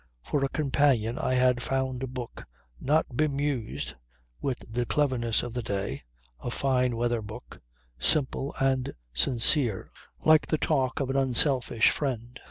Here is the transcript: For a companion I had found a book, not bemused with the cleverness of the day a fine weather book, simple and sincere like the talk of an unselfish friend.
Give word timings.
For 0.23 0.43
a 0.43 0.49
companion 0.49 1.19
I 1.19 1.35
had 1.35 1.61
found 1.61 2.01
a 2.01 2.07
book, 2.07 2.45
not 2.79 3.15
bemused 3.15 3.93
with 4.41 4.63
the 4.67 4.83
cleverness 4.87 5.43
of 5.43 5.53
the 5.53 5.61
day 5.61 6.01
a 6.39 6.49
fine 6.49 6.95
weather 6.97 7.21
book, 7.21 7.61
simple 7.99 8.55
and 8.59 8.95
sincere 9.13 9.91
like 10.25 10.47
the 10.47 10.57
talk 10.57 11.01
of 11.01 11.11
an 11.11 11.17
unselfish 11.17 11.91
friend. 11.91 12.39